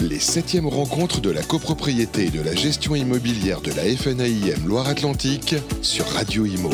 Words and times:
Les 0.00 0.18
septièmes 0.18 0.66
rencontres 0.66 1.20
de 1.20 1.30
la 1.30 1.42
copropriété 1.42 2.26
et 2.26 2.30
de 2.30 2.40
la 2.40 2.54
gestion 2.54 2.94
immobilière 2.94 3.60
de 3.60 3.68
la 3.68 3.82
FNAIM 3.82 4.66
Loire-Atlantique 4.66 5.56
sur 5.82 6.06
Radio 6.06 6.46
Imo. 6.46 6.70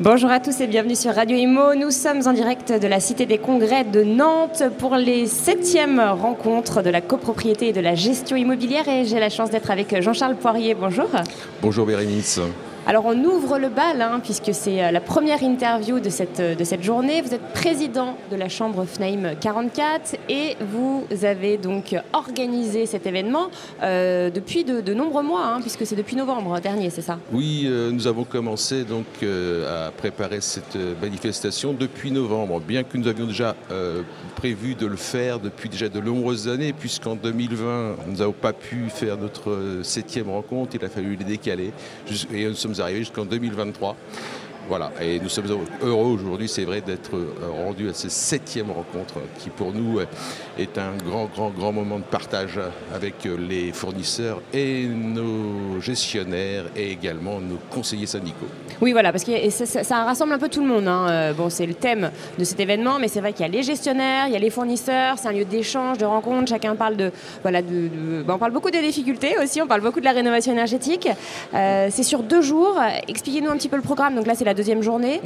Bonjour 0.00 0.30
à 0.30 0.40
tous 0.40 0.62
et 0.62 0.66
bienvenue 0.66 0.96
sur 0.96 1.14
Radio 1.14 1.36
Imo. 1.36 1.74
Nous 1.74 1.90
sommes 1.90 2.26
en 2.26 2.32
direct 2.32 2.72
de 2.72 2.86
la 2.86 3.00
Cité 3.00 3.26
des 3.26 3.36
Congrès 3.36 3.84
de 3.84 4.02
Nantes 4.02 4.62
pour 4.78 4.96
les 4.96 5.26
septièmes 5.26 6.00
rencontres 6.00 6.82
de 6.82 6.88
la 6.88 7.02
copropriété 7.02 7.68
et 7.68 7.72
de 7.74 7.80
la 7.80 7.94
gestion 7.94 8.36
immobilière 8.36 8.88
et 8.88 9.04
j'ai 9.04 9.20
la 9.20 9.28
chance 9.28 9.50
d'être 9.50 9.70
avec 9.70 10.00
Jean-Charles 10.00 10.36
Poirier. 10.36 10.74
Bonjour. 10.74 11.10
Bonjour 11.60 11.84
Bérénice. 11.84 12.40
Alors 12.86 13.06
on 13.06 13.16
ouvre 13.24 13.58
le 13.58 13.70
bal, 13.70 14.02
hein, 14.02 14.20
puisque 14.22 14.52
c'est 14.52 14.84
euh, 14.84 14.90
la 14.90 15.00
première 15.00 15.42
interview 15.42 16.00
de 16.00 16.10
cette, 16.10 16.40
euh, 16.40 16.54
de 16.54 16.64
cette 16.64 16.82
journée. 16.82 17.22
Vous 17.22 17.32
êtes 17.32 17.54
président 17.54 18.18
de 18.30 18.36
la 18.36 18.50
Chambre 18.50 18.84
FNAIM 18.84 19.36
44 19.40 20.16
et 20.28 20.54
vous 20.60 21.06
avez 21.22 21.56
donc 21.56 21.96
organisé 22.12 22.84
cet 22.84 23.06
événement 23.06 23.48
euh, 23.82 24.28
depuis 24.28 24.64
de, 24.64 24.92
nombreux 24.92 25.22
mois, 25.22 25.46
hein, 25.46 25.60
puisque 25.62 25.86
c'est 25.86 25.96
depuis 25.96 26.14
novembre 26.14 26.60
dernier, 26.60 26.90
c'est 26.90 27.00
ça? 27.00 27.18
Oui, 27.32 27.66
nous 27.66 28.06
avons 28.06 28.24
commencé 28.24 28.84
donc 28.84 29.06
à 29.22 29.90
préparer 29.90 30.40
cette 30.40 30.76
manifestation 31.00 31.72
depuis 31.72 32.10
novembre, 32.10 32.60
bien 32.60 32.82
que 32.82 32.98
nous 32.98 33.08
avions 33.08 33.26
déjà 33.26 33.56
prévu 34.36 34.74
de 34.74 34.86
le 34.86 34.96
faire 34.96 35.40
depuis 35.40 35.68
déjà 35.68 35.88
de 35.88 36.00
nombreuses 36.00 36.48
années, 36.48 36.72
puisqu'en 36.72 37.16
2020, 37.16 37.96
nous 38.06 38.16
n'avons 38.18 38.32
pas 38.32 38.52
pu 38.52 38.88
faire 38.88 39.16
notre 39.16 39.80
septième 39.82 40.30
rencontre, 40.30 40.76
il 40.76 40.84
a 40.84 40.88
fallu 40.88 41.16
les 41.16 41.24
décaler. 41.24 41.72
Et 42.32 42.46
nous 42.46 42.54
sommes 42.54 42.73
arriver 42.80 43.00
jusqu'en 43.00 43.24
2023. 43.24 43.96
Voilà, 44.66 44.90
et 44.98 45.20
nous 45.20 45.28
sommes 45.28 45.46
heureux 45.82 46.06
aujourd'hui, 46.14 46.48
c'est 46.48 46.64
vrai, 46.64 46.80
d'être 46.80 47.14
euh, 47.16 47.26
rendus 47.66 47.90
à 47.90 47.92
cette 47.92 48.10
septième 48.10 48.70
rencontre 48.70 49.16
qui 49.38 49.50
pour 49.50 49.72
nous 49.72 50.00
est 50.58 50.78
un 50.78 50.96
grand, 51.06 51.26
grand, 51.26 51.50
grand 51.50 51.70
moment 51.70 51.98
de 51.98 52.04
partage 52.04 52.58
avec 52.94 53.26
euh, 53.26 53.36
les 53.36 53.72
fournisseurs 53.72 54.40
et 54.54 54.86
nos 54.86 55.80
gestionnaires 55.80 56.64
et 56.76 56.92
également 56.92 57.40
nos 57.40 57.58
conseillers 57.70 58.06
syndicaux. 58.06 58.46
Oui, 58.80 58.92
voilà, 58.92 59.12
parce 59.12 59.24
que 59.24 59.32
ça, 59.50 60.04
rassemble 60.04 60.32
un 60.32 60.38
peu 60.38 60.48
tout 60.48 60.62
le 60.62 60.66
monde. 60.66 60.88
Hein. 60.88 61.08
Euh, 61.10 61.32
bon, 61.34 61.50
c'est 61.50 61.66
le 61.66 61.74
thème 61.74 62.10
de 62.38 62.44
cet 62.44 62.58
événement, 62.58 62.98
mais 62.98 63.08
c'est 63.08 63.20
vrai 63.20 63.34
qu'il 63.34 63.42
y 63.42 63.48
a 63.48 63.52
les 63.52 63.62
gestionnaires, 63.62 64.28
il 64.28 64.32
y 64.32 64.36
a 64.36 64.40
les 64.40 64.50
fournisseurs, 64.50 65.18
c'est 65.18 65.28
un 65.28 65.32
lieu 65.32 65.44
d'échange, 65.44 65.98
de 65.98 66.06
rencontre. 66.06 66.48
Chacun 66.48 66.74
parle 66.74 66.96
de, 66.96 67.12
voilà, 67.42 67.60
de, 67.60 67.90
on 68.26 68.38
parle 68.38 68.52
beaucoup 68.52 68.70
des 68.70 68.80
difficultés 68.80 69.36
aussi, 69.42 69.60
on 69.60 69.66
parle 69.66 69.82
beaucoup 69.82 70.00
de 70.00 70.06
la 70.06 70.12
rénovation 70.12 70.52
énergétique. 70.52 71.08
c'est 71.52 72.02
sur 72.02 72.22
deux 72.22 72.40
jours. 72.40 72.80
Expliquez-nous 73.08 73.50
un 73.50 73.56
petit 73.56 73.68
peu 73.68 73.76
le 73.76 73.82
programme. 73.82 74.14
Donc 74.14 74.26
là, 74.26 74.34
c'est 74.34 74.44
la 74.44 74.53
deuxième 74.54 74.82
journée. 74.82 75.20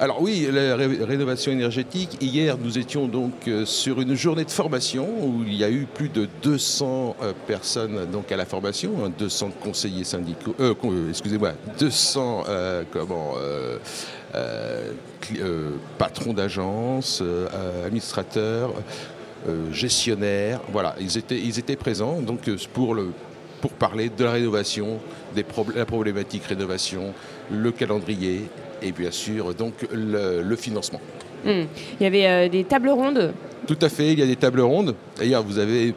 Alors 0.00 0.22
oui, 0.22 0.48
la 0.50 0.76
rénovation 0.76 1.52
énergétique. 1.52 2.16
Hier, 2.22 2.56
nous 2.56 2.78
étions 2.78 3.06
donc 3.06 3.32
euh, 3.46 3.66
sur 3.66 4.00
une 4.00 4.14
journée 4.14 4.46
de 4.46 4.50
formation 4.50 5.06
où 5.22 5.44
il 5.46 5.54
y 5.54 5.62
a 5.62 5.70
eu 5.70 5.86
plus 5.92 6.08
de 6.08 6.26
200 6.42 7.16
euh, 7.20 7.32
personnes 7.46 8.06
donc 8.10 8.32
à 8.32 8.38
la 8.38 8.46
formation, 8.46 9.12
200 9.18 9.46
hein, 9.46 9.50
conseillers 9.62 10.04
syndicaux, 10.04 10.54
euh, 10.58 10.74
excusez-moi, 11.10 11.52
200 11.78 12.44
comment 12.90 13.34
patrons 15.98 16.32
d'agence, 16.32 17.22
administrateurs, 17.84 18.72
gestionnaires. 19.70 20.60
Voilà, 20.72 20.94
ils 20.98 21.18
étaient, 21.18 21.38
ils 21.38 21.58
étaient 21.58 21.76
présents 21.76 22.22
donc 22.22 22.48
pour 22.72 22.94
le 22.94 23.12
pour 23.60 23.72
parler 23.72 24.08
de 24.08 24.24
la 24.24 24.32
rénovation, 24.32 24.98
des 25.34 25.44
la 25.74 25.86
problématique 25.86 26.44
rénovation, 26.44 27.12
le 27.50 27.70
calendrier 27.72 28.42
et 28.82 28.92
bien 28.92 29.10
sûr 29.10 29.54
donc 29.54 29.74
le, 29.92 30.56
financement. 30.56 31.00
Hmm. 31.44 31.64
Il 31.98 32.02
y 32.02 32.06
avait 32.06 32.26
euh, 32.26 32.48
des 32.48 32.64
tables 32.64 32.90
rondes 32.90 33.32
tout 33.66 33.78
à 33.82 33.88
fait, 33.88 34.12
il 34.12 34.18
y 34.18 34.22
a 34.22 34.26
des 34.26 34.36
tables 34.36 34.60
rondes. 34.60 34.94
D'ailleurs, 35.20 35.42
vous 35.42 35.58
avez, 35.58 35.94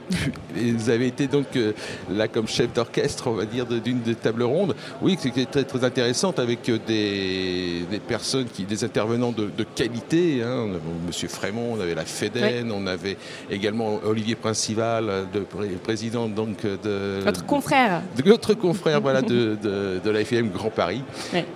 vous 0.54 0.90
avez 0.90 1.08
été 1.08 1.28
donc 1.28 1.56
euh, 1.56 1.72
là 2.12 2.28
comme 2.28 2.46
chef 2.46 2.74
d'orchestre, 2.74 3.28
on 3.28 3.36
va 3.36 3.46
dire, 3.46 3.66
d'une 3.66 4.02
des 4.02 4.16
tables 4.16 4.44
rondes. 4.44 4.76
Oui, 5.02 5.18
c'était 5.18 5.46
très, 5.46 5.64
très 5.64 5.86
intéressante 5.86 6.40
avec 6.40 6.68
euh, 6.68 6.78
des, 6.86 8.00
personnes, 8.06 8.48
qui, 8.54 8.66
des 8.66 8.84
intervenants 8.84 9.32
de, 9.32 9.64
qualité. 9.76 10.44
Hein. 10.44 10.68
Monsieur 11.08 11.30
Frémont, 11.30 11.78
on 11.78 11.80
avait 11.80 11.96
la 11.96 12.04
FEDEN, 12.04 12.70
on 12.74 12.86
avait 12.86 13.16
également 13.50 14.02
Olivier 14.06 14.36
Principal, 14.36 15.06
le 15.34 15.78
président 15.78 16.28
donc 16.28 16.64
de... 16.64 17.24
Notre 17.24 17.46
confrère. 17.46 18.02
De 18.18 18.28
notre 18.28 18.56
confrère, 18.56 19.00
voilà, 19.00 19.22
de, 19.22 19.58
de, 20.04 20.10
la 20.10 20.20
FM 20.20 20.50
Grand 20.50 20.70
Paris, 20.70 21.02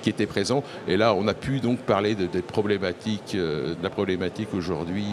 qui 0.01 0.09
était 0.09 0.25
présent. 0.25 0.63
Et 0.88 0.95
là, 0.95 1.13
on 1.13 1.28
a 1.28 1.34
pu 1.34 1.59
donc 1.59 1.79
parler 1.79 2.16
de, 2.16 2.28
des 2.28 2.41
problématiques, 2.41 3.35
euh, 3.35 3.75
de 3.75 3.84
la 3.84 3.89
problématique 3.89 4.53
aujourd'hui 4.53 5.05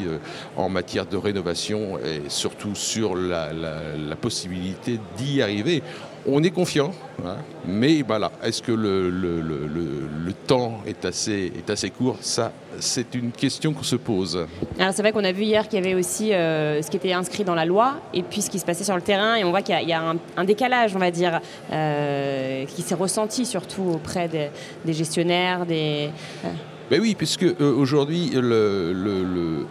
en 0.56 0.68
matière 0.68 1.06
de 1.06 1.16
rénovation 1.16 1.98
et 1.98 2.22
surtout 2.44 2.74
sur 2.74 3.16
la, 3.16 4.16
possibilité 4.20 5.00
d'y 5.16 5.40
arriver. 5.40 5.82
On 6.26 6.42
est 6.42 6.50
confiant, 6.50 6.90
hein, 7.24 7.36
mais 7.66 8.02
voilà, 8.02 8.32
est-ce 8.42 8.60
que 8.62 8.72
le, 8.72 10.32
temps 10.46 10.82
est 10.86 11.06
assez, 11.06 11.52
est 11.56 11.70
assez 11.70 11.88
court? 11.88 12.18
Ça, 12.20 12.52
c'est 12.80 13.14
une 13.14 13.32
question 13.32 13.72
qu'on 13.72 13.82
se 13.82 13.96
pose. 13.96 14.46
Alors 14.78 14.92
c'est 14.92 15.00
vrai 15.00 15.12
qu'on 15.12 15.24
a 15.24 15.32
vu 15.32 15.44
hier 15.44 15.66
qu'il 15.68 15.78
y 15.78 15.82
avait 15.82 15.94
aussi 15.94 16.34
euh, 16.34 16.82
ce 16.82 16.90
qui 16.90 16.98
était 16.98 17.14
inscrit 17.14 17.44
dans 17.44 17.54
la 17.54 17.64
loi 17.64 17.94
et 18.12 18.22
puis 18.22 18.42
ce 18.42 18.50
qui 18.50 18.58
se 18.58 18.66
passait 18.66 18.84
sur 18.84 18.96
le 18.96 19.02
terrain, 19.02 19.36
et 19.36 19.44
on 19.44 19.50
voit 19.50 19.62
qu'il 19.62 19.88
y 19.88 19.92
a, 19.94 20.14
un, 20.36 20.44
décalage, 20.44 20.94
on 20.94 20.98
va 20.98 21.10
dire, 21.10 21.40
euh, 21.72 22.66
qui 22.66 22.82
s'est 22.82 22.94
ressenti 22.94 23.46
surtout 23.46 23.84
auprès 23.94 24.28
des, 24.28 24.92
gestionnaires, 24.92 25.64
des... 25.64 26.10
Euh, 26.44 26.48
ben 26.90 27.00
oui, 27.00 27.14
puisque 27.16 27.44
euh, 27.44 27.74
aujourd'hui, 27.74 28.32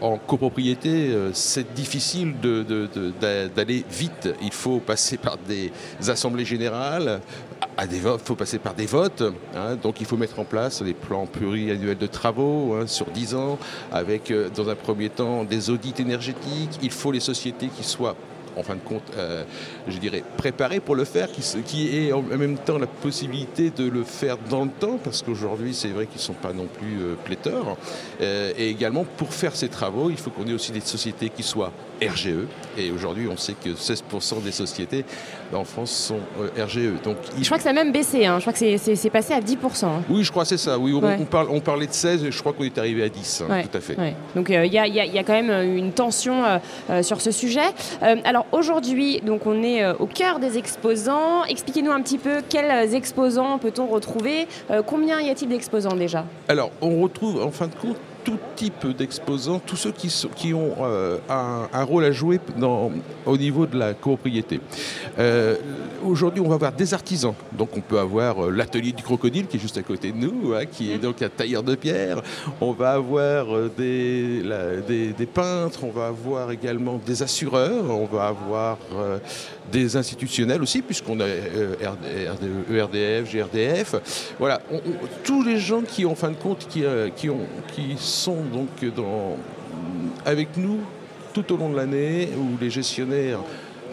en 0.01 0.18
copropriété, 0.18 1.12
euh, 1.12 1.29
c'est 1.34 1.74
difficile 1.74 2.34
d'aller 2.41 3.85
vite. 3.90 4.29
Il 4.41 4.51
faut 4.51 4.79
passer 4.79 5.18
par 5.18 5.38
des 5.38 5.72
assemblées 6.07 6.46
générales, 6.46 7.22
à 7.78 7.85
des 7.85 8.00
votes, 8.00 8.22
il 8.24 8.28
faut 8.28 8.35
passer 8.35 8.57
par 8.57 8.74
des 8.74 8.88
votes. 8.88 9.24
Hein. 9.56 9.75
donc 9.75 10.01
il 10.01 10.07
faut 10.07 10.18
mettre 10.18 10.40
en 10.40 10.44
place 10.44 10.81
des 10.81 10.94
plans 10.94 11.28
pluriannuels 11.28 11.97
de 11.97 12.07
travaux 12.07 12.74
hein, 12.74 12.88
sur 12.88 13.06
10 13.07 13.35
ans, 13.35 13.59
avec 13.91 14.31
euh, 14.31 14.50
dans 14.56 14.69
un 14.69 14.75
premier 14.75 15.09
temps 15.09 15.44
des 15.44 15.69
audits 15.69 15.94
énergétiques. 16.00 16.80
Il 16.81 16.91
faut 16.91 17.12
les 17.12 17.19
sociétés 17.19 17.68
qui 17.68 17.84
soient 17.84 18.16
en 18.57 18.63
fin 18.63 18.75
de 18.75 18.81
compte, 18.81 19.03
euh, 19.17 19.43
je 19.87 19.97
dirais, 19.97 20.23
préparé 20.37 20.79
pour 20.79 20.95
le 20.95 21.05
faire, 21.05 21.31
qui, 21.31 21.41
qui 21.63 21.97
ait 21.97 22.13
en 22.13 22.21
même 22.21 22.57
temps 22.57 22.77
la 22.77 22.87
possibilité 22.87 23.71
de 23.71 23.89
le 23.89 24.03
faire 24.03 24.37
dans 24.49 24.65
le 24.65 24.71
temps, 24.71 24.99
parce 25.03 25.21
qu'aujourd'hui, 25.21 25.73
c'est 25.73 25.89
vrai 25.89 26.05
qu'ils 26.05 26.17
ne 26.17 26.21
sont 26.21 26.33
pas 26.33 26.53
non 26.53 26.67
plus 26.67 27.01
euh, 27.01 27.15
pléthores. 27.23 27.77
Euh, 28.21 28.53
et 28.57 28.69
également, 28.69 29.05
pour 29.17 29.33
faire 29.33 29.55
ces 29.55 29.69
travaux, 29.69 30.09
il 30.09 30.17
faut 30.17 30.29
qu'on 30.29 30.47
ait 30.47 30.53
aussi 30.53 30.71
des 30.71 30.81
sociétés 30.81 31.29
qui 31.29 31.43
soient 31.43 31.71
RGE. 32.01 32.47
Et 32.77 32.91
aujourd'hui, 32.91 33.27
on 33.31 33.37
sait 33.37 33.53
que 33.53 33.69
16% 33.69 34.41
des 34.43 34.51
sociétés 34.51 35.05
en 35.53 35.63
France 35.63 35.91
sont 35.91 36.19
RGE. 36.57 37.01
Donc, 37.03 37.17
Je 37.37 37.45
crois 37.45 37.57
que 37.57 37.63
ça 37.63 37.69
a 37.69 37.73
même 37.73 37.91
baissé. 37.91 38.25
Hein. 38.25 38.39
Je 38.39 38.43
crois 38.43 38.53
que 38.53 38.77
c'est 38.77 39.09
passé 39.09 39.33
à 39.33 39.39
10%. 39.39 39.85
Hein. 39.85 39.89
Oui, 40.09 40.23
je 40.23 40.31
crois 40.31 40.43
que 40.43 40.49
c'est 40.49 40.57
ça. 40.57 40.77
Oui, 40.77 40.93
on, 40.93 41.25
parle, 41.25 41.47
on, 41.49 41.59
parlait 41.59 41.87
de 41.87 41.93
16 41.93 42.25
et 42.25 42.31
je 42.31 42.39
crois 42.39 42.53
qu'on 42.53 42.63
est 42.63 42.77
arrivé 42.77 43.03
à 43.03 43.09
10. 43.09 43.43
Hein, 43.49 43.61
tout 43.63 43.77
à 43.77 43.81
fait. 43.81 43.95
Donc 44.35 44.49
il 44.49 44.65
y, 44.65 44.75
y, 44.75 45.19
a 45.19 45.23
quand 45.23 45.33
même 45.33 45.77
une 45.77 45.91
tension 45.91 46.43
sur 47.01 47.21
ce 47.21 47.31
sujet. 47.31 47.61
alors, 48.01 48.42
aujourd'hui, 48.51 49.21
donc 49.21 49.45
on 49.45 49.63
est 49.63 49.83
euh, 49.83 49.93
au 49.99 50.05
cœur 50.05 50.39
des 50.39 50.57
exposants. 50.57 51.43
Expliquez-nous 51.45 51.91
un 51.91 52.01
petit 52.01 52.17
peu 52.17 52.41
quels 52.47 52.93
exposants 52.93 53.57
peut-on 53.57 53.87
retrouver? 53.87 54.47
Euh, 54.71 54.81
combien 54.81 55.21
y 55.21 55.29
a-t-il 55.29 55.49
d'exposants 55.49 55.95
déjà? 55.95 56.25
Alors, 56.47 56.71
on 56.81 57.01
retrouve 57.01 57.41
en 57.41 57.51
fin 57.51 57.67
de 57.67 57.75
compte 57.75 57.97
tout 58.23 58.38
type 58.56 58.88
d'exposants, 58.97 59.59
tous 59.59 59.75
ceux 59.75 59.91
qui, 59.91 60.09
qui 60.35 60.53
ont 60.53 60.75
euh, 60.81 61.17
un, 61.29 61.84
rôle 61.84 62.06
à 62.06 62.11
jouer 62.11 62.39
dans, 62.57 62.91
au 63.25 63.38
niveau 63.38 63.66
de 63.66 63.78
la 63.78 63.94
copropriété. 63.94 64.59
Euh, 65.19 65.56
aujourd'hui, 66.03 66.41
on 66.41 66.47
va 66.47 66.56
avoir 66.56 66.72
des 66.72 66.94
artisans. 66.94 67.33
Donc, 67.51 67.69
on 67.75 67.81
peut 67.81 68.00
avoir 68.00 68.45
euh, 68.45 68.51
l'atelier 68.51 68.91
du 68.91 69.03
crocodile 69.03 69.47
qui 69.47 69.57
est 69.57 69.59
juste 69.59 69.78
à 69.78 69.83
côté 69.83 70.12
de 70.12 70.17
nous, 70.17 70.53
hein, 70.53 70.66
qui 70.66 70.91
est 70.91 70.97
donc 70.97 71.22
un 71.22 71.29
tailleur 71.29 71.63
de 71.63 71.75
pierre. 71.75 72.22
On 72.62 72.72
va 72.72 72.91
avoir 72.91 73.45
des, 73.78 74.44
des, 74.88 75.25
peintres, 75.25 75.83
on 75.83 75.92
va 75.92 76.07
avoir 76.07 76.51
également 76.51 77.00
des 77.06 77.24
assureurs, 77.24 77.89
on 77.89 78.06
va 78.06 78.27
avoir 78.27 78.77
des 79.71 79.95
institutionnels 79.95 80.62
aussi, 80.62 80.81
puisqu'on 80.81 81.19
a 81.19 81.25
ERDF, 82.69 83.33
GRDF. 83.33 83.95
Voilà, 84.39 84.62
tous 85.24 85.44
les 85.44 85.57
gens 85.57 85.81
qui, 85.81 86.06
en 86.06 86.15
fin 86.15 86.30
de 86.30 86.36
compte, 86.36 86.68
qui, 86.68 86.83
qui, 87.15 87.30
ont, 87.30 87.47
qui 87.74 87.95
sont 88.13 88.44
donc 88.44 88.69
avec 90.25 90.57
nous 90.57 90.80
tout 91.33 91.51
au 91.51 91.57
long 91.57 91.69
de 91.69 91.75
l'année, 91.75 92.30
où 92.38 92.57
les 92.62 92.69
gestionnaires 92.69 93.39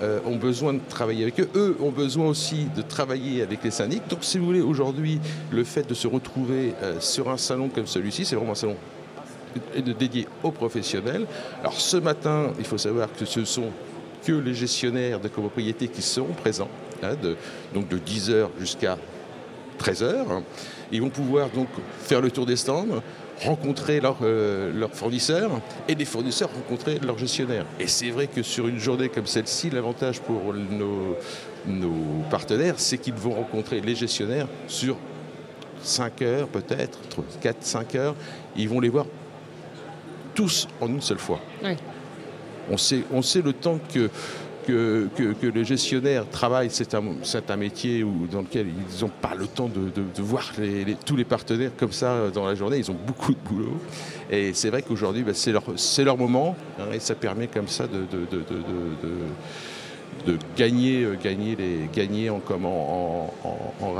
euh, 0.02 0.20
ont 0.24 0.36
besoin 0.36 0.74
de 0.74 0.80
travailler 0.88 1.22
avec 1.22 1.40
eux. 1.40 1.48
Eux 1.54 1.76
ont 1.80 1.90
besoin 1.90 2.26
aussi 2.26 2.66
de 2.76 2.82
travailler 2.82 3.42
avec 3.42 3.64
les 3.64 3.70
syndics. 3.70 4.06
Donc, 4.08 4.20
si 4.22 4.38
vous 4.38 4.46
voulez, 4.46 4.60
aujourd'hui, 4.60 5.20
le 5.50 5.64
fait 5.64 5.88
de 5.88 5.94
se 5.94 6.06
retrouver 6.06 6.74
euh, 6.82 7.00
sur 7.00 7.30
un 7.30 7.36
salon 7.36 7.68
comme 7.68 7.86
celui-ci, 7.86 8.24
c'est 8.24 8.36
vraiment 8.36 8.52
un 8.52 8.56
salon 8.56 8.76
dédié 9.76 10.28
aux 10.42 10.52
professionnels. 10.52 11.26
Alors, 11.60 11.80
ce 11.80 11.96
matin, 11.96 12.52
il 12.58 12.64
faut 12.64 12.78
savoir 12.78 13.08
que 13.12 13.24
ce 13.24 13.44
sont 13.44 13.70
que 14.24 14.32
les 14.32 14.54
gestionnaires 14.54 15.18
de 15.18 15.28
copropriété 15.28 15.88
qui 15.88 16.02
seront 16.02 16.34
présents, 16.34 16.68
hein, 17.02 17.14
de, 17.20 17.36
donc 17.74 17.88
de 17.88 17.98
10h 17.98 18.48
jusqu'à 18.58 18.98
13h. 19.78 20.42
Ils 20.92 21.00
vont 21.00 21.08
pouvoir 21.08 21.48
donc 21.48 21.68
faire 22.02 22.20
le 22.20 22.30
tour 22.30 22.44
des 22.44 22.56
stands, 22.56 23.02
rencontrer 23.44 24.00
leurs 24.00 24.22
leur 24.22 24.90
fournisseurs 24.94 25.50
et 25.88 25.94
les 25.94 26.04
fournisseurs 26.04 26.50
rencontrer 26.52 26.98
leurs 26.98 27.18
gestionnaires. 27.18 27.66
Et 27.78 27.86
c'est 27.86 28.10
vrai 28.10 28.26
que 28.26 28.42
sur 28.42 28.68
une 28.68 28.78
journée 28.78 29.08
comme 29.08 29.26
celle-ci, 29.26 29.70
l'avantage 29.70 30.20
pour 30.20 30.52
nos, 30.52 31.16
nos 31.66 32.22
partenaires, 32.30 32.74
c'est 32.78 32.98
qu'ils 32.98 33.14
vont 33.14 33.34
rencontrer 33.34 33.80
les 33.80 33.94
gestionnaires 33.94 34.46
sur 34.66 34.96
5 35.82 36.22
heures 36.22 36.48
peut-être, 36.48 36.98
4-5 37.42 37.96
heures. 37.96 38.14
Ils 38.56 38.68
vont 38.68 38.80
les 38.80 38.88
voir 38.88 39.06
tous 40.34 40.68
en 40.80 40.88
une 40.88 41.00
seule 41.00 41.18
fois. 41.18 41.40
On, 42.70 42.76
sait, 42.76 43.02
on 43.12 43.22
sait 43.22 43.42
le 43.42 43.52
temps 43.52 43.78
que, 43.92 44.10
que, 44.70 45.46
les 45.46 45.64
gestionnaires 45.64 46.28
travaillent, 46.30 46.70
c'est 46.70 46.94
un, 46.94 47.56
métier 47.56 48.02
où, 48.02 48.26
dans 48.30 48.40
lequel 48.40 48.66
ils 48.68 49.02
n'ont 49.02 49.10
pas 49.20 49.34
le 49.34 49.46
temps 49.46 49.68
de, 49.68 50.22
voir 50.22 50.52
tous 51.04 51.16
les 51.16 51.24
partenaires 51.24 51.72
comme 51.76 51.92
ça 51.92 52.30
dans 52.32 52.46
la 52.46 52.54
journée. 52.54 52.78
Ils 52.78 52.90
ont 52.90 52.96
beaucoup 53.06 53.32
de 53.32 53.38
boulot. 53.38 53.76
Et 54.30 54.52
c'est 54.54 54.70
vrai 54.70 54.82
qu'aujourd'hui, 54.82 55.22
bah, 55.22 55.32
c'est 55.34 56.04
leur, 56.04 56.16
moment. 56.16 56.56
Hein, 56.78 56.92
et 56.92 57.00
ça 57.00 57.14
permet 57.14 57.46
comme 57.46 57.68
ça 57.68 57.86
de 57.86 57.98
gagner, 60.56 61.02
euh, 61.02 61.16
gagner, 61.22 61.56
les, 61.56 61.88
gagner 61.94 62.30
en, 62.30 62.40
comment, 62.40 63.32
en, 63.82 63.96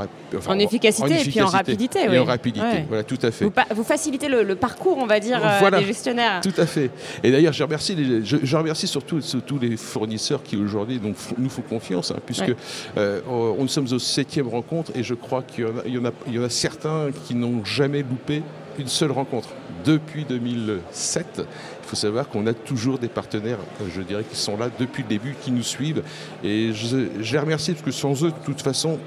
en, 0.47 0.59
efficacité, 0.59 1.21
et 1.21 1.23
puis 1.23 1.41
en 1.41 1.47
rapidité. 1.47 1.99
Et 2.11 2.19
en 2.19 2.25
rapidité, 2.25 2.85
voilà, 2.87 3.03
tout 3.03 3.17
à 3.21 3.31
fait. 3.31 3.45
Vous, 3.73 3.83
facilitez 3.83 4.27
le, 4.27 4.55
parcour, 4.55 4.97
on 4.97 5.05
va 5.05 5.19
dire, 5.19 5.41
euh, 5.43 5.71
des 5.71 5.85
gestionnaires. 5.85 6.41
Tout 6.41 6.53
à 6.57 6.65
fait. 6.65 6.91
Et 7.23 7.31
d'ailleurs, 7.31 7.53
je 7.53 7.63
remercie, 7.63 7.95
je, 8.23 8.57
remercie 8.57 8.87
surtout, 8.87 9.21
surtout 9.21 9.59
les 9.59 9.77
fournisseurs 9.77 10.43
qui 10.43 10.57
aujourd'hui 10.57 10.99
nous 11.37 11.49
font 11.49 11.63
confiance, 11.63 12.11
hein, 12.11 12.19
puisque 12.25 12.53
euh, 12.97 13.21
nous 13.57 13.67
sommes 13.67 13.87
aux 13.91 13.99
septième 13.99 14.47
rencontre 14.47 14.91
et 14.95 15.03
je 15.03 15.13
crois 15.13 15.43
qu'il 15.43 15.65
y, 15.87 15.97
en 15.97 16.05
a, 16.05 16.11
il 16.27 16.33
y 16.33 16.39
en 16.39 16.43
a 16.43 16.49
certains 16.49 17.09
qui 17.25 17.35
n'ont 17.35 17.63
jamais 17.65 18.03
loupé 18.03 18.43
une 18.77 18.87
seule 18.87 19.11
rencontre. 19.11 19.49
Depuis 19.85 20.25
2007, 20.25 21.25
il 21.37 21.43
faut 21.87 21.95
savoir 21.95 22.29
qu'on 22.29 22.45
a 22.47 22.53
toujours 22.53 22.99
des 22.99 23.07
partenaires, 23.07 23.59
je 23.93 24.01
dirais, 24.01 24.23
qui 24.29 24.37
sont 24.37 24.57
là 24.57 24.69
depuis 24.79 25.03
le 25.03 25.09
début, 25.09 25.35
qui 25.41 25.51
nous 25.51 25.63
suivent. 25.63 26.03
Et 26.43 26.71
je, 26.73 27.07
les 27.19 27.39
remercie 27.39 27.71
parce 27.71 27.83
que 27.83 27.91
sans 27.91 28.23
eux, 28.23 28.29
de 28.29 28.45
toute 28.45 28.61
façon, 28.61 28.99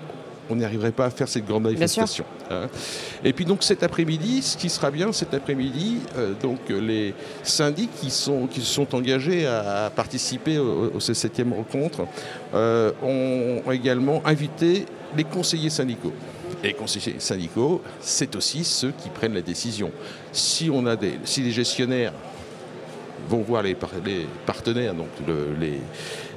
on 0.51 0.57
n'y 0.57 0.65
arriverait 0.65 0.93
pas 0.93 1.07
à 1.07 1.11
faire 1.11 1.29
cette 1.29 1.47
grande 1.47 1.63
manifestation. 1.63 2.25
Hein. 2.51 2.69
Et 3.25 3.33
puis 3.33 3.47
donc 3.47 3.63
cet 3.63 3.83
après-midi, 3.83 4.43
ce 4.43 4.59
qui 4.59 4.69
sera 4.69 4.91
bien 4.91 5.11
cet 5.13 5.33
après-midi, 5.33 6.01
euh, 6.19 6.35
donc 6.43 6.59
les 6.69 7.15
syndics 7.43 7.91
qui, 7.99 8.11
sont, 8.11 8.47
qui 8.47 8.61
se 8.61 8.67
sont 8.67 8.95
engagés 8.95 9.47
à 9.47 9.91
participer 9.95 10.59
au, 10.59 10.93
au 10.95 10.99
7e 10.99 11.55
rencontre 11.55 12.03
euh, 12.53 12.93
ont 13.03 13.73
également 13.73 14.21
invité 14.27 14.85
les 15.17 15.25
conseillers 15.25 15.71
syndicaux. 15.71 16.13
Et 16.63 16.69
les 16.69 16.75
conseillers 16.75 17.17
syndicaux, 17.19 17.83
c'est 18.01 18.35
aussi 18.37 18.65
ceux 18.65 18.93
qui 18.93 19.09
prennent 19.09 19.35
la 19.35 19.43
décision. 19.43 19.91
Si, 20.33 20.71
on 20.73 20.87
a 20.87 20.97
des, 20.97 21.19
si 21.25 21.43
les 21.43 21.51
gestionnaires 21.51 22.13
vont 23.29 23.43
voir 23.43 23.63
les, 23.63 23.75
partenaires, 23.75 24.95
donc 24.95 25.09
les, 25.61 25.81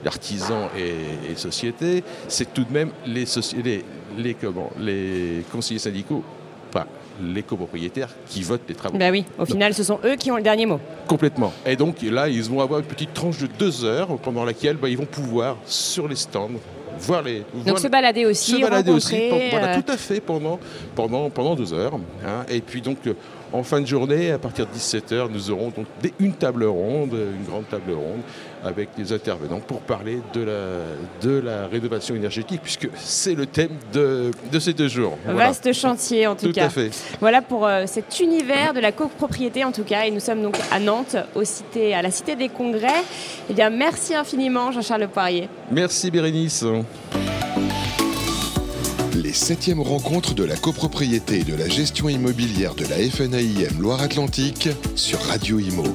artisans 0.06 0.70
et, 0.78 1.36
sociétés, 1.36 2.04
c'est 2.28 2.54
tout 2.54 2.64
de 2.64 2.72
même 2.72 2.92
les, 3.06 3.26
les, 3.64 3.84
les, 4.18 4.34
comment, 4.34 4.72
les 4.80 5.44
conseillers 5.52 5.80
syndicaux, 5.80 6.24
enfin 6.70 6.86
les 7.22 7.44
copropriétaires 7.44 8.10
qui 8.28 8.44
votent 8.44 8.68
les 8.70 8.76
travaux. 8.76 8.98
Ben 8.98 9.12
oui, 9.12 9.26
au 9.38 9.46
final, 9.46 9.74
ce 9.74 9.84
sont 9.84 10.00
eux 10.06 10.16
qui 10.16 10.32
ont 10.32 10.38
le 10.38 10.44
dernier 10.44 10.66
mot. 10.66 10.80
Complètement. 11.08 11.52
Et 11.66 11.76
donc 11.76 12.02
là, 12.02 12.30
ils 12.30 12.44
vont 12.44 12.62
avoir 12.62 12.80
une 12.80 12.86
petite 12.86 13.14
tranche 13.14 13.40
de 13.40 13.48
deux 13.48 13.84
heures 13.84 14.18
pendant 14.20 14.46
laquelle 14.46 14.78
ben, 14.78 14.88
ils 14.88 14.98
vont 14.98 15.06
pouvoir, 15.06 15.58
sur 15.66 16.08
les 16.08 16.16
stands, 16.16 16.52
voir 17.00 17.22
les. 17.24 17.44
Donc 17.66 17.80
se 17.80 17.88
balader 17.88 18.26
aussi, 18.26 18.52
se 18.52 18.62
balader 18.62 18.92
aussi, 18.92 19.30
voilà, 19.52 19.76
euh, 19.78 19.82
tout 19.82 19.92
à 19.92 19.98
fait 19.98 20.20
pendant 20.20 20.60
pendant 20.96 21.30
pendant 21.30 21.56
deux 21.56 21.74
heures. 21.74 21.94
Hein. 22.26 22.46
et 22.50 22.62
puis 22.62 22.82
donc 22.82 22.98
euh, 23.08 23.14
en 23.54 23.64
fin 23.64 23.82
de 23.82 23.86
journée, 23.86 24.32
à 24.32 24.38
partir 24.38 24.66
de 24.66 24.72
17h, 24.72 25.30
nous 25.32 25.52
aurons 25.52 25.70
donc 25.70 25.88
une 26.20 26.34
table 26.34 26.66
ronde, 26.66 27.14
une 27.14 27.46
grande 27.46 27.68
table 27.70 27.94
ronde, 27.94 28.22
avec 28.64 28.90
des 28.98 29.14
intervenants 29.14 29.60
pour 29.60 29.82
parler 29.82 30.20
de 30.34 30.42
la, 30.42 30.82
de 31.22 31.40
la 31.40 31.68
rénovation 31.68 32.16
énergétique, 32.16 32.62
puisque 32.62 32.90
c'est 32.96 33.36
le 33.36 33.46
thème 33.46 33.72
de, 33.94 34.32
de, 34.52 34.60
ces 34.60 34.74
deux 34.74 34.88
jours. 34.88 35.18
Vaste 35.26 35.72
chantier 35.74 36.28
en 36.28 36.36
tout, 36.36 36.52
cas. 36.52 36.66
À 36.66 36.70
fait. 36.70 36.92
Voilà 37.20 37.42
pour 37.42 37.66
euh, 37.66 37.84
cet 37.86 38.20
univers 38.20 38.74
de 38.74 38.80
la 38.80 38.92
copropriété 38.92 39.64
en 39.64 39.72
tout 39.72 39.84
cas. 39.84 40.06
Et 40.06 40.12
nous 40.12 40.20
sommes 40.20 40.42
donc 40.42 40.58
à 40.72 40.80
Nantes, 40.80 41.16
au 41.36 41.44
cité, 41.44 41.94
à 41.94 42.02
la 42.02 42.12
Cité 42.12 42.36
des 42.36 42.50
Congrès. 42.50 43.04
Eh 43.50 43.54
bien, 43.54 43.70
merci 43.70 44.16
infiniment 44.16 44.72
Jean-Charles 44.72 45.08
Poirier. 45.08 45.50
Merci 45.72 46.12
Bérénice. 46.12 46.66
Les 49.24 49.34
septièmes 49.34 49.82
rencontres 49.82 50.36
de 50.36 50.44
la 50.44 50.56
copropriété 50.56 51.40
et 51.40 51.44
de 51.44 51.56
la 51.56 51.68
gestion 51.68 52.08
immobilière 52.08 52.76
de 52.76 52.86
la 52.86 52.98
FNAIM 52.98 53.80
Loire-Atlantique 53.80 54.70
sur 54.96 55.20
Radio 55.22 55.58
Imo. 55.58 55.86